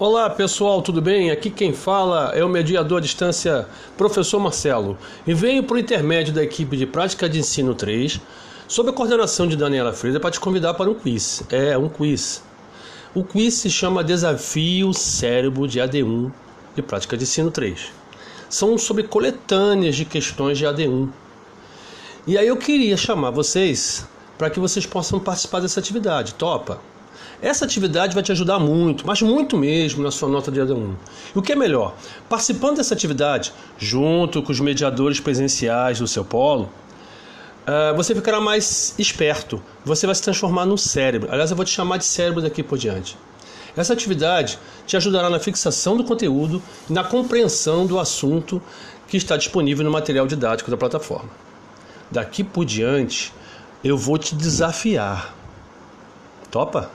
[0.00, 1.30] Olá pessoal, tudo bem?
[1.30, 3.68] Aqui quem fala é o mediador à distância,
[3.98, 8.18] professor Marcelo, e venho por intermédio da equipe de prática de ensino 3,
[8.66, 11.42] sob a coordenação de Daniela Freire, para te convidar para um quiz.
[11.50, 12.42] É, um quiz.
[13.14, 16.32] O quiz se chama Desafio Cérebro de AD1
[16.74, 17.92] de prática de ensino 3.
[18.48, 21.10] São sobre coletâneas de questões de AD1.
[22.26, 24.08] E aí eu queria chamar vocês
[24.38, 26.32] para que vocês possam participar dessa atividade.
[26.36, 26.80] Topa?
[27.42, 30.94] Essa atividade vai te ajudar muito, mas muito mesmo na sua nota de AD1.
[31.34, 31.94] E o que é melhor,
[32.28, 36.70] participando dessa atividade, junto com os mediadores presenciais do seu polo,
[37.66, 41.30] uh, você ficará mais esperto, você vai se transformar no cérebro.
[41.32, 43.16] Aliás, eu vou te chamar de cérebro daqui por diante.
[43.76, 48.60] Essa atividade te ajudará na fixação do conteúdo e na compreensão do assunto
[49.08, 51.30] que está disponível no material didático da plataforma.
[52.10, 53.32] Daqui por diante,
[53.82, 55.34] eu vou te desafiar.
[56.50, 56.90] Topa?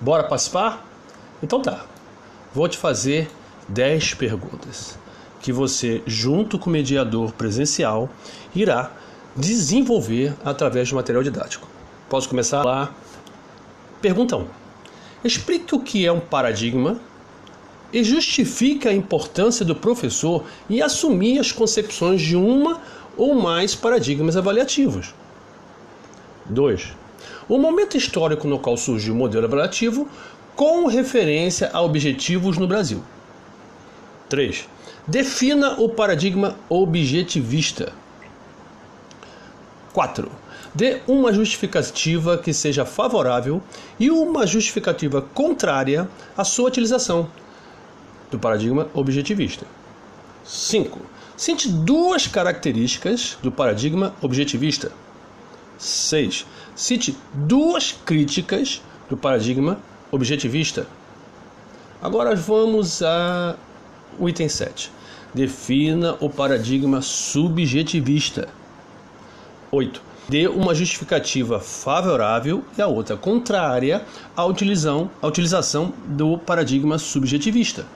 [0.00, 0.86] Bora participar?
[1.42, 1.84] Então tá.
[2.54, 3.30] Vou te fazer
[3.68, 4.98] 10 perguntas
[5.40, 8.08] que você, junto com o mediador presencial,
[8.54, 8.90] irá
[9.36, 11.68] desenvolver através do material didático.
[12.08, 12.94] Posso começar lá?
[14.00, 14.46] Pergunta 1.
[15.22, 16.98] Explique o que é um paradigma
[17.92, 22.80] e justifique a importância do professor em assumir as concepções de uma
[23.16, 25.14] ou mais paradigmas avaliativos.
[26.46, 26.96] 2.
[27.48, 30.08] O momento histórico no qual surgiu o modelo avaliativo
[30.54, 33.02] com referência a objetivos no Brasil.
[34.28, 34.68] 3.
[35.06, 37.92] Defina o paradigma objetivista.
[39.92, 40.30] 4.
[40.74, 43.60] Dê uma justificativa que seja favorável
[43.98, 47.28] e uma justificativa contrária à sua utilização
[48.30, 49.66] do paradigma objetivista.
[50.44, 51.00] 5.
[51.36, 54.92] Cite duas características do paradigma objetivista.
[55.80, 56.46] 6.
[56.76, 59.78] Cite duas críticas do paradigma
[60.12, 60.86] objetivista.
[62.02, 64.92] Agora vamos ao item 7.
[65.34, 68.48] Defina o paradigma subjetivista.
[69.72, 70.02] 8.
[70.28, 74.04] Dê uma justificativa favorável e a outra contrária
[74.36, 77.86] à utilização, à utilização do paradigma subjetivista.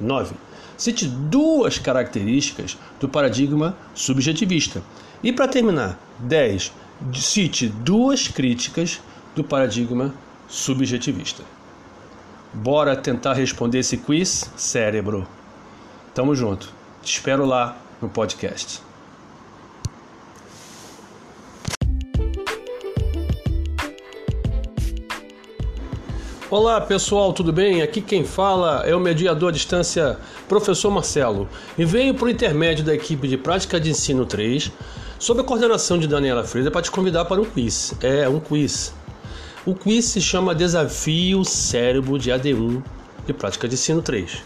[0.00, 0.34] 9.
[0.78, 4.82] Cite duas características do paradigma subjetivista.
[5.22, 6.72] E para terminar, 10
[7.14, 9.00] cite duas críticas
[9.34, 10.14] do paradigma
[10.48, 11.42] subjetivista.
[12.52, 15.26] Bora tentar responder esse quiz, cérebro.
[16.14, 16.68] Tamo junto.
[17.02, 18.82] Te espero lá no podcast.
[26.50, 27.80] Olá pessoal, tudo bem?
[27.80, 31.48] Aqui quem fala é o mediador à distância, professor Marcelo,
[31.78, 34.70] e venho por intermédio da equipe de prática de ensino 3
[35.22, 37.94] sob a coordenação de Daniela Freire, para te convidar para um quiz.
[38.02, 38.92] É, um quiz.
[39.64, 42.82] O quiz se chama Desafio Cérebro de AD1
[43.24, 44.42] de Prática de Ensino 3.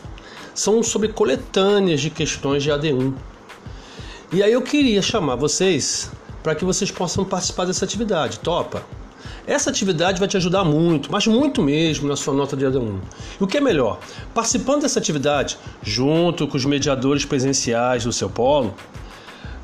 [0.54, 3.14] São sobre coletâneas de questões de AD1.
[4.30, 6.10] E aí eu queria chamar vocês
[6.42, 8.38] para que vocês possam participar dessa atividade.
[8.40, 8.82] Topa?
[9.46, 12.98] Essa atividade vai te ajudar muito, mas muito mesmo na sua nota de AD1.
[13.40, 13.98] E o que é melhor,
[14.34, 18.74] participando dessa atividade, junto com os mediadores presenciais do seu polo,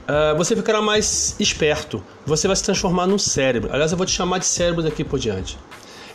[0.08, 3.72] uh, você ficará mais esperto, você vai se transformar no cérebro.
[3.72, 5.58] Aliás, eu vou te chamar de cérebro daqui por diante.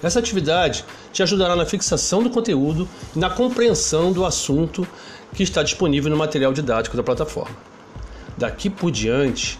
[0.01, 4.87] Essa atividade te ajudará na fixação do conteúdo e na compreensão do assunto
[5.33, 7.55] que está disponível no material didático da plataforma.
[8.37, 9.59] Daqui por diante,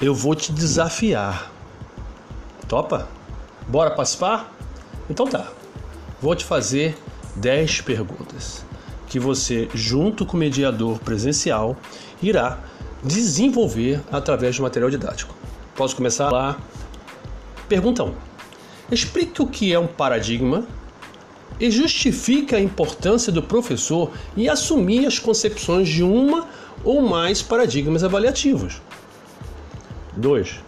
[0.00, 1.50] eu vou te desafiar.
[2.68, 3.08] Topa?
[3.66, 4.54] Bora participar?
[5.08, 5.46] Então tá.
[6.20, 6.98] Vou te fazer
[7.36, 8.64] 10 perguntas
[9.06, 11.76] que você, junto com o mediador presencial,
[12.22, 12.58] irá
[13.02, 15.34] desenvolver através do material didático.
[15.74, 16.58] Posso começar lá?
[17.68, 18.14] Pergunta 1.
[18.90, 20.66] Explique o que é um paradigma
[21.60, 26.46] e justifique a importância do professor em assumir as concepções de uma
[26.84, 28.80] ou mais paradigmas avaliativos.
[30.16, 30.60] 2.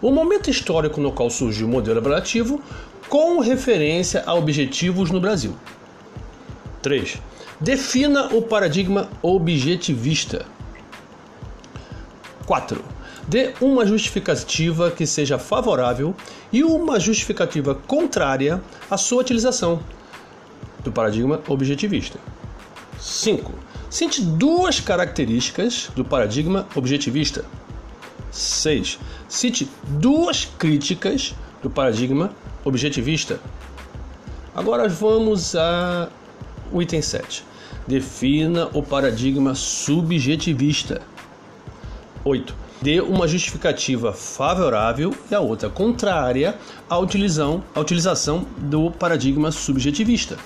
[0.00, 2.60] O momento histórico no qual surgiu o modelo avaliativo
[3.08, 5.54] com referência a objetivos no Brasil.
[6.82, 7.20] 3.
[7.60, 10.46] Defina o paradigma objetivista.
[12.46, 12.84] 4.
[13.26, 16.14] Dê uma justificativa que seja favorável
[16.52, 19.80] e uma justificativa contrária à sua utilização
[20.82, 22.18] do paradigma objetivista.
[23.00, 23.52] 5.
[23.88, 27.44] Cite duas características do paradigma objetivista.
[28.30, 28.98] 6.
[29.28, 32.32] Cite duas críticas do paradigma
[32.64, 33.40] objetivista.
[34.54, 37.44] Agora vamos ao item 7.
[37.86, 41.00] Defina o paradigma subjetivista.
[42.24, 42.54] 8.
[42.80, 46.56] Dê uma justificativa favorável e a outra contrária
[46.88, 50.36] à, utilização, à utilização do paradigma subjetivista.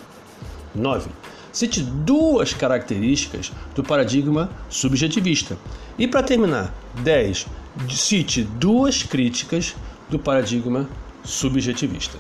[0.74, 1.10] 9.
[1.52, 5.56] cite duas características do paradigma subjetivista.
[5.98, 6.72] E para terminar,
[7.02, 7.46] 10.
[7.90, 9.74] Cite duas críticas
[10.08, 10.88] do paradigma
[11.24, 12.18] subjetivista.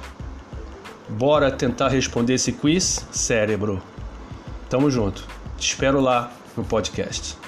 [1.08, 3.82] Bora tentar responder esse quiz, cérebro.
[4.68, 5.24] Tamo junto.
[5.56, 7.47] Te espero lá no podcast.